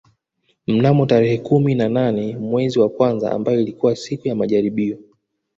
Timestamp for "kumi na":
1.37-1.89